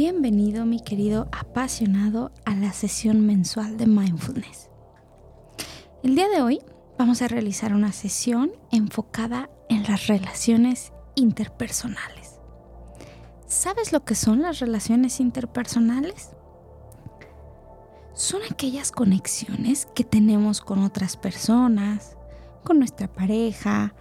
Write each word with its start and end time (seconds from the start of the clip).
Bienvenido 0.00 0.64
mi 0.64 0.78
querido 0.78 1.26
apasionado 1.32 2.30
a 2.44 2.54
la 2.54 2.72
sesión 2.72 3.26
mensual 3.26 3.76
de 3.78 3.88
mindfulness. 3.88 4.70
El 6.04 6.14
día 6.14 6.28
de 6.28 6.40
hoy 6.40 6.60
vamos 6.96 7.20
a 7.20 7.26
realizar 7.26 7.74
una 7.74 7.90
sesión 7.90 8.52
enfocada 8.70 9.50
en 9.68 9.82
las 9.82 10.06
relaciones 10.06 10.92
interpersonales. 11.16 12.38
¿Sabes 13.48 13.92
lo 13.92 14.04
que 14.04 14.14
son 14.14 14.40
las 14.40 14.60
relaciones 14.60 15.18
interpersonales? 15.18 16.30
Son 18.14 18.42
aquellas 18.48 18.92
conexiones 18.92 19.86
que 19.96 20.04
tenemos 20.04 20.60
con 20.60 20.84
otras 20.84 21.16
personas, 21.16 22.16
con 22.62 22.78
nuestra 22.78 23.08
pareja, 23.12 23.96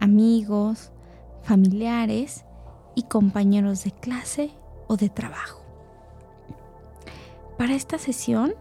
amigos, 0.00 0.92
familiares 1.42 2.46
y 2.94 3.02
compañeros 3.02 3.84
de 3.84 3.90
clase 3.90 4.50
o 4.92 4.96
de 4.98 5.08
trabajo. 5.08 5.62
Para 7.56 7.74
esta 7.74 7.96
sesión, 7.96 8.54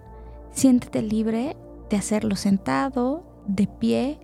siéntete 0.52 1.02
libre 1.02 1.58
de 1.90 1.98
hacerlo 1.98 2.38
sentado, 2.38 3.24
de 3.48 3.68
pie, 3.68 4.18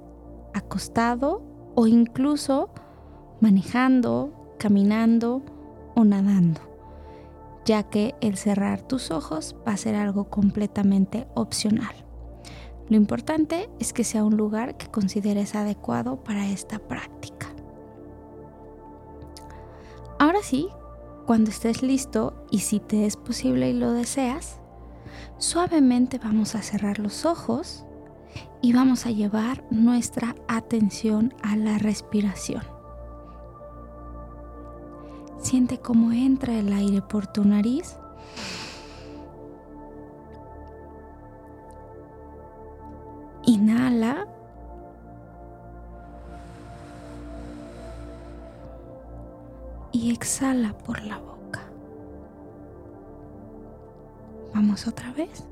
acostado 0.53 1.43
o 1.75 1.85
incluso 1.85 2.69
manejando, 3.41 4.55
caminando 4.57 5.41
o 5.95 6.05
nadando, 6.05 6.61
ya 7.65 7.83
que 7.83 8.15
el 8.21 8.37
cerrar 8.37 8.81
tus 8.81 9.11
ojos 9.11 9.57
va 9.67 9.73
a 9.73 9.77
ser 9.77 9.95
algo 9.95 10.29
completamente 10.29 11.27
opcional. 11.33 11.93
Lo 12.87 12.95
importante 12.95 13.69
es 13.79 13.91
que 13.91 14.05
sea 14.05 14.23
un 14.23 14.37
lugar 14.37 14.77
que 14.77 14.87
consideres 14.87 15.55
adecuado 15.55 16.23
para 16.23 16.47
esta 16.47 16.79
práctica. 16.79 17.47
Ahora 20.19 20.39
sí, 20.41 20.69
cuando 21.27 21.51
estés 21.51 21.83
listo 21.83 22.33
y 22.49 22.59
si 22.59 22.79
te 22.79 23.05
es 23.05 23.17
posible 23.17 23.69
y 23.69 23.73
lo 23.73 23.91
deseas, 23.91 24.61
suavemente 25.37 26.19
vamos 26.19 26.55
a 26.55 26.61
cerrar 26.61 26.99
los 26.99 27.25
ojos 27.25 27.85
y 28.61 28.71
vamos 28.71 29.05
a 29.05 29.11
llevar 29.11 29.65
nuestra 29.69 30.35
atención 30.47 31.33
a 31.43 31.57
la 31.57 31.79
respiración. 31.79 32.63
Siente 35.41 35.79
cómo 35.79 36.13
entra 36.13 36.57
el 36.57 36.71
aire 36.71 37.01
por 37.01 37.27
tu 37.27 37.43
nariz 37.43 37.97
Inhala. 43.45 44.27
Exhala 50.09 50.73
por 50.85 51.03
la 51.03 51.17
boca. 51.17 51.61
Vamos 54.53 54.87
otra 54.87 55.11
vez. 55.11 55.43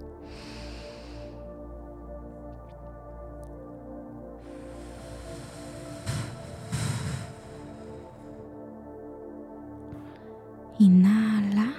Inhala. 10.80 11.73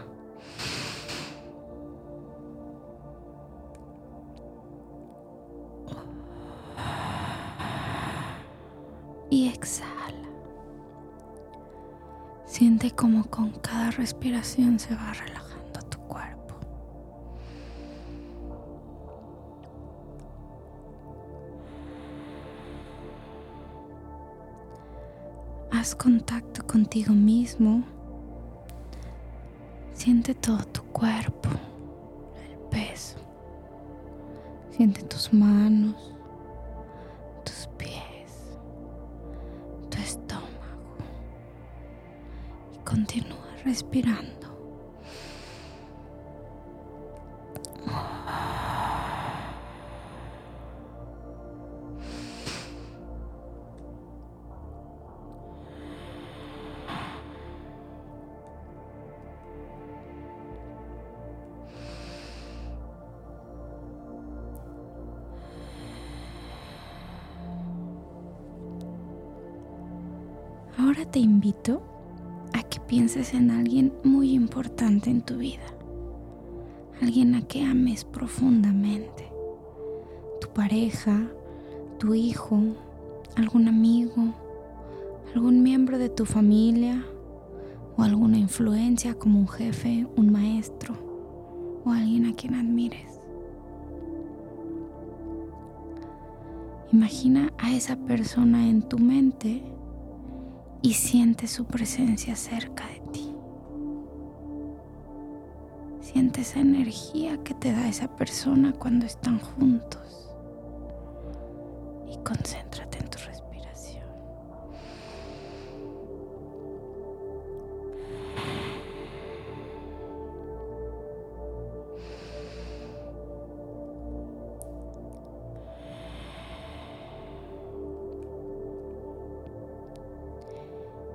y 9.29 9.49
exhala. 9.49 10.26
Siente 12.57 12.91
como 12.91 13.23
con 13.27 13.51
cada 13.51 13.91
respiración 13.91 14.79
se 14.79 14.95
va 14.95 15.13
relajando 15.13 15.79
tu 15.91 15.99
cuerpo. 15.99 16.55
Haz 25.71 25.95
contacto 25.95 26.67
contigo 26.67 27.13
mismo. 27.13 27.85
Siente 29.93 30.35
todo 30.35 30.65
tu 30.65 30.83
cuerpo, 30.85 31.51
el 32.51 32.57
peso. 32.71 33.19
Siente 34.71 35.03
tus 35.03 35.31
manos, 35.31 36.16
Continúa 42.97 43.37
respirando. 43.63 44.47
Ahora 70.79 71.05
te 71.05 71.19
invito 71.19 71.96
pienses 72.87 73.35
en 73.35 73.51
alguien 73.51 73.93
muy 74.05 74.33
importante 74.33 75.11
en 75.11 75.23
tu 75.23 75.39
vida, 75.39 75.75
alguien 77.01 77.35
a 77.35 77.43
que 77.43 77.63
ames 77.65 78.05
profundamente, 78.05 79.29
tu 80.41 80.49
pareja, 80.49 81.29
tu 81.99 82.15
hijo, 82.15 82.61
algún 83.35 83.69
amigo, 83.69 84.35
algún 85.35 85.63
miembro 85.63 85.99
de 85.99 86.09
tu 86.09 86.25
familia 86.25 87.05
o 87.97 88.03
alguna 88.03 88.39
influencia 88.39 89.15
como 89.15 89.41
un 89.41 89.49
jefe, 89.49 90.07
un 90.17 90.31
maestro 90.31 90.95
o 91.85 91.91
alguien 91.91 92.27
a 92.27 92.35
quien 92.35 92.55
admires. 92.55 93.21
Imagina 96.93 97.53
a 97.59 97.75
esa 97.75 97.97
persona 97.97 98.69
en 98.69 98.83
tu 98.83 98.99
mente 98.99 99.63
y 100.87 100.95
siente 100.95 101.49
su 101.49 101.65
presencia 101.65 102.37
cerca 102.37 102.87
de 102.87 103.01
ti. 103.13 103.35
Siente 106.01 106.43
esa 106.43 106.61
energía 106.61 107.43
que 107.43 107.55
te 107.55 107.73
da 107.73 107.89
esa 107.89 108.15
persona 108.15 108.73
cuando 108.73 109.05
están 109.05 109.41
juntos 109.41 110.31
y 112.09 112.17
concéntrate 112.19 112.99
en 112.99 113.11
tu 113.11 113.19
respiración. 113.19 113.46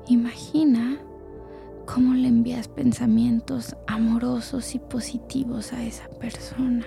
Imagina 0.07 0.99
cómo 1.85 2.13
le 2.13 2.27
envías 2.27 2.67
pensamientos 2.67 3.75
amorosos 3.87 4.73
y 4.75 4.79
positivos 4.79 5.73
a 5.73 5.83
esa 5.83 6.09
persona. 6.09 6.85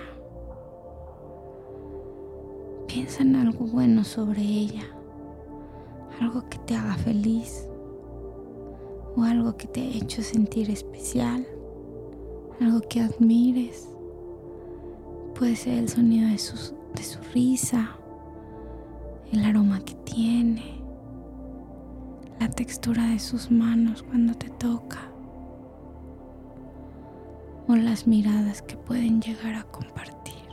Piensa 2.87 3.23
en 3.23 3.35
algo 3.35 3.65
bueno 3.65 4.03
sobre 4.03 4.41
ella, 4.41 4.83
algo 6.19 6.47
que 6.49 6.57
te 6.59 6.75
haga 6.75 6.95
feliz 6.95 7.67
o 9.15 9.23
algo 9.23 9.55
que 9.57 9.67
te 9.67 9.81
ha 9.81 9.97
hecho 9.97 10.21
sentir 10.21 10.69
especial, 10.69 11.47
algo 12.59 12.81
que 12.81 13.01
admires. 13.01 13.89
Puede 15.35 15.55
ser 15.55 15.77
el 15.79 15.89
sonido 15.89 16.29
de 16.29 16.37
su, 16.37 16.75
de 16.93 17.03
su 17.03 17.19
risa, 17.33 17.97
el 19.31 19.43
aroma 19.43 19.79
que 19.83 19.95
tiene 19.95 20.84
la 22.45 22.51
textura 22.51 23.07
de 23.07 23.17
sus 23.17 23.49
manos 23.49 24.03
cuando 24.03 24.35
te 24.35 24.51
toca 24.51 24.99
o 27.67 27.75
las 27.75 28.05
miradas 28.05 28.61
que 28.61 28.77
pueden 28.77 29.19
llegar 29.19 29.55
a 29.55 29.63
compartir. 29.63 30.45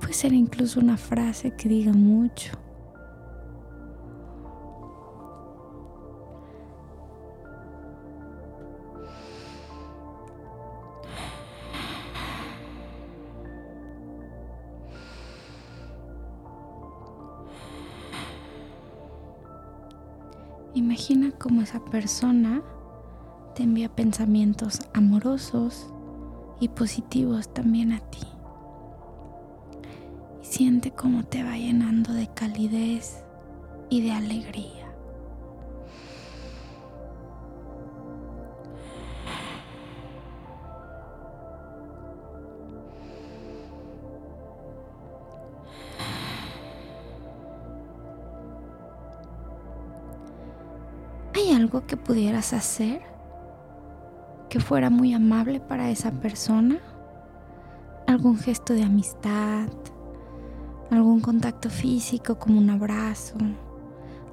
Puede 0.00 0.14
ser 0.14 0.32
incluso 0.32 0.80
una 0.80 0.96
frase 0.96 1.50
que 1.50 1.68
diga 1.68 1.92
mucho 1.92 2.52
Imagina 20.74 21.32
cómo 21.32 21.62
esa 21.62 21.84
persona 21.84 22.62
te 23.56 23.64
envía 23.64 23.88
pensamientos 23.88 24.80
amorosos 24.94 25.92
y 26.60 26.68
positivos 26.68 27.52
también 27.52 27.92
a 27.92 27.98
ti. 27.98 28.26
Y 30.42 30.46
siente 30.46 30.92
cómo 30.92 31.24
te 31.24 31.42
va 31.42 31.56
llenando 31.56 32.12
de 32.12 32.28
calidez 32.32 33.24
y 33.88 34.02
de 34.02 34.12
alegría. 34.12 34.79
Algo 51.60 51.86
que 51.86 51.96
pudieras 51.96 52.54
hacer 52.54 53.02
que 54.48 54.60
fuera 54.60 54.88
muy 54.90 55.12
amable 55.12 55.60
para 55.60 55.90
esa 55.90 56.10
persona? 56.10 56.78
¿Algún 58.06 58.38
gesto 58.38 58.72
de 58.72 58.82
amistad? 58.82 59.68
¿Algún 60.90 61.20
contacto 61.20 61.70
físico 61.70 62.38
como 62.38 62.58
un 62.58 62.70
abrazo? 62.70 63.36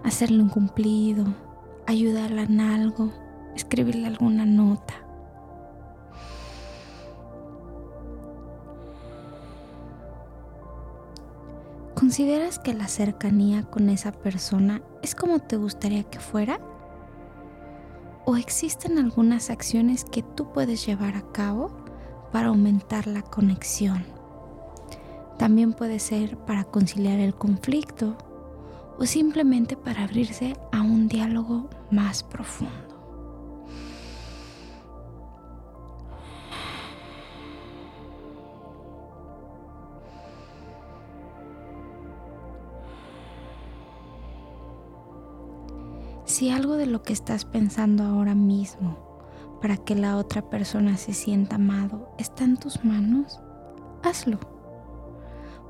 ¿Hacerle 0.03 0.41
un 0.41 0.50
cumplido? 0.50 1.25
¿Ayudarla 1.85 2.44
en 2.44 2.62
algo? 2.62 3.12
¿Escribirle 3.56 4.07
alguna 4.07 4.45
nota? 4.45 4.95
¿Consideras 11.94 12.57
que 12.57 12.74
la 12.74 12.88
cercanía 12.88 13.63
con 13.63 13.89
esa 13.89 14.12
persona 14.13 14.81
es 15.03 15.13
como 15.13 15.39
te 15.39 15.57
gustaría 15.57 16.03
que 16.03 16.19
fuera? 16.19 16.59
O 18.27 18.35
existen 18.35 18.97
algunas 18.97 19.50
acciones 19.50 20.03
que 20.03 20.21
tú 20.21 20.51
puedes 20.51 20.85
llevar 20.85 21.15
a 21.15 21.31
cabo 21.31 21.71
para 22.33 22.50
aumentar 22.50 23.07
la 23.07 23.21
conexión. 23.21 24.06
También 25.39 25.71
puede 25.71 25.97
ser 26.00 26.35
para 26.39 26.65
conciliar 26.65 27.19
el 27.19 27.33
conflicto 27.33 28.18
o 29.00 29.06
simplemente 29.06 29.77
para 29.77 30.03
abrirse 30.03 30.57
a 30.74 30.81
un 30.81 31.07
diálogo 31.07 31.69
más 31.89 32.21
profundo. 32.21 32.97
Si 46.38 46.51
algo 46.51 46.75
de 46.75 46.86
lo 46.86 47.01
que 47.01 47.13
estás 47.13 47.45
pensando 47.45 48.04
ahora 48.04 48.36
mismo 48.36 48.95
para 49.60 49.75
que 49.75 49.95
la 49.95 50.18
otra 50.18 50.48
persona 50.51 50.95
se 50.95 51.12
sienta 51.12 51.56
amado 51.56 52.13
está 52.19 52.44
en 52.44 52.57
tus 52.57 52.86
manos, 52.86 53.39
hazlo. 54.04 54.38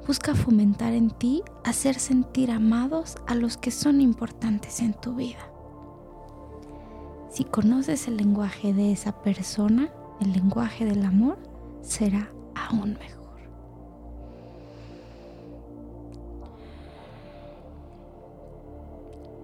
Busca 0.06 0.36
fomentar 0.36 0.92
en 0.92 1.10
ti 1.10 1.42
hacer 1.64 1.98
sentir 1.98 2.52
amados 2.52 3.16
a 3.28 3.36
los 3.36 3.56
que 3.56 3.72
son 3.72 4.02
importantes 4.02 4.82
en 4.82 4.94
tu 4.94 5.16
vida. 5.16 5.40
Si 7.30 7.46
conoces 7.46 8.10
el 8.10 8.18
lenguaje 8.18 8.74
de 8.74 8.92
esa 8.92 9.22
persona, 9.22 9.90
el 10.20 10.34
lenguaje 10.34 10.84
del 10.84 11.06
amor, 11.06 11.38
será 11.82 12.30
aún 12.56 12.98
mejor. 13.00 13.27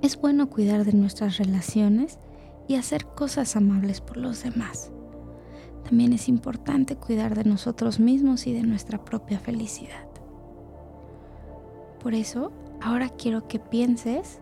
Es 0.03 0.19
bueno 0.19 0.49
cuidar 0.49 0.83
de 0.83 0.91
nuestras 0.91 1.37
relaciones 1.37 2.19
y 2.67 2.75
hacer 2.75 3.05
cosas 3.05 3.55
amables 3.55 4.01
por 4.01 4.17
los 4.17 4.43
demás. 4.43 4.91
También 5.85 6.11
es 6.11 6.27
importante 6.27 6.97
cuidar 6.97 7.35
de 7.35 7.45
nosotros 7.45 8.01
mismos 8.01 8.45
y 8.45 8.51
de 8.51 8.63
nuestra 8.63 9.05
propia 9.05 9.39
felicidad. 9.39 10.05
Por 12.01 12.15
eso, 12.15 12.51
ahora 12.81 13.07
quiero 13.07 13.47
que 13.47 13.59
pienses 13.59 14.41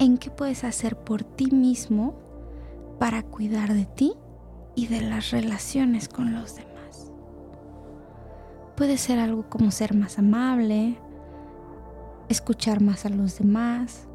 en 0.00 0.18
qué 0.18 0.30
puedes 0.30 0.64
hacer 0.64 0.96
por 0.96 1.22
ti 1.22 1.52
mismo 1.52 2.18
para 2.98 3.22
cuidar 3.22 3.74
de 3.74 3.86
ti 3.86 4.14
y 4.74 4.88
de 4.88 5.00
las 5.02 5.30
relaciones 5.30 6.08
con 6.08 6.34
los 6.34 6.56
demás. 6.56 7.12
Puede 8.76 8.98
ser 8.98 9.20
algo 9.20 9.48
como 9.48 9.70
ser 9.70 9.94
más 9.94 10.18
amable, 10.18 10.98
escuchar 12.28 12.80
más 12.80 13.06
a 13.06 13.10
los 13.10 13.38
demás, 13.38 14.08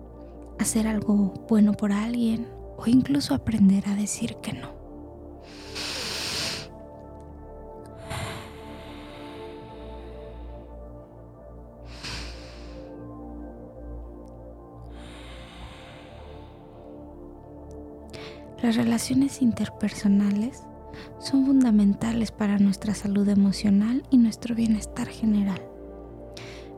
hacer 0.60 0.88
algo 0.88 1.34
bueno 1.50 1.74
por 1.74 1.92
alguien 1.92 2.48
o 2.78 2.88
incluso 2.88 3.34
aprender 3.34 3.88
a 3.88 3.96
decir 3.96 4.36
que 4.42 4.54
no. 4.54 4.78
Las 18.62 18.76
relaciones 18.76 19.42
interpersonales 19.42 20.64
son 21.20 21.46
fundamentales 21.46 22.32
para 22.32 22.58
nuestra 22.58 22.96
salud 22.96 23.30
emocional 23.30 24.04
y 24.10 24.18
nuestro 24.18 24.56
bienestar 24.56 25.08
general. 25.08 25.62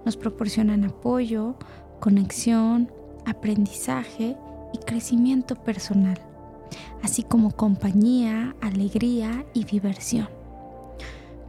Nos 0.05 0.17
proporcionan 0.17 0.83
apoyo, 0.83 1.55
conexión, 1.99 2.91
aprendizaje 3.29 4.35
y 4.73 4.77
crecimiento 4.79 5.55
personal, 5.55 6.19
así 7.01 7.23
como 7.23 7.51
compañía, 7.51 8.55
alegría 8.61 9.45
y 9.53 9.63
diversión. 9.63 10.29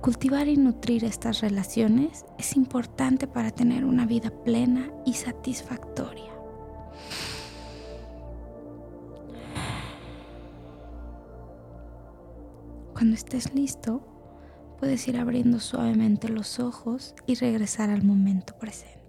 Cultivar 0.00 0.48
y 0.48 0.56
nutrir 0.56 1.04
estas 1.04 1.42
relaciones 1.42 2.24
es 2.38 2.56
importante 2.56 3.26
para 3.26 3.50
tener 3.50 3.84
una 3.84 4.06
vida 4.06 4.30
plena 4.30 4.90
y 5.04 5.12
satisfactoria. 5.12 6.30
Cuando 12.94 13.14
estés 13.14 13.54
listo, 13.54 14.02
puedes 14.78 15.06
ir 15.08 15.18
abriendo 15.18 15.60
suavemente 15.60 16.28
los 16.28 16.60
ojos 16.60 17.14
y 17.26 17.34
regresar 17.34 17.90
al 17.90 18.02
momento 18.02 18.54
presente. 18.58 18.99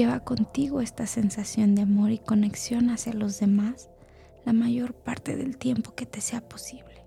Lleva 0.00 0.20
contigo 0.20 0.80
esta 0.80 1.06
sensación 1.06 1.74
de 1.74 1.82
amor 1.82 2.10
y 2.10 2.16
conexión 2.16 2.88
hacia 2.88 3.12
los 3.12 3.38
demás 3.38 3.90
la 4.46 4.54
mayor 4.54 4.94
parte 4.94 5.36
del 5.36 5.58
tiempo 5.58 5.94
que 5.94 6.06
te 6.06 6.22
sea 6.22 6.40
posible. 6.40 7.04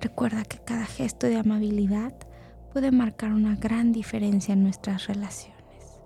Recuerda 0.00 0.42
que 0.42 0.58
cada 0.58 0.84
gesto 0.84 1.28
de 1.28 1.36
amabilidad 1.36 2.12
puede 2.72 2.90
marcar 2.90 3.32
una 3.32 3.54
gran 3.54 3.92
diferencia 3.92 4.52
en 4.54 4.64
nuestras 4.64 5.06
relaciones. 5.06 6.00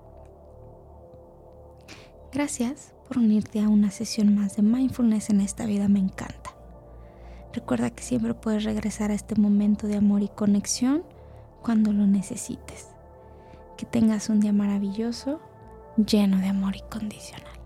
Gracias 2.31 2.93
por 3.09 3.17
unirte 3.17 3.63
a 3.63 3.71
una 3.71 3.91
sesión 3.91 4.35
más 4.35 4.57
de 4.57 4.63
mindfulness 4.63 5.31
en 5.31 5.41
esta 5.41 5.65
vida 5.65 5.89
me 5.89 6.01
encanta. 6.01 6.51
Recuerda 7.55 7.89
que 7.89 8.03
siempre 8.03 8.35
puedes 8.35 8.65
regresar 8.65 9.13
a 9.13 9.15
este 9.15 9.35
momento 9.35 9.87
de 9.87 9.97
amor 9.97 10.21
y 10.21 10.29
conexión 10.29 11.05
cuando 11.63 11.91
lo 11.91 12.07
necesites. 12.07 12.89
Que 13.79 13.87
tengas 13.87 14.29
un 14.29 14.41
día 14.41 14.53
maravilloso 14.53 15.41
lleno 16.07 16.39
de 16.39 16.49
amor 16.49 16.77
incondicional. 16.77 17.60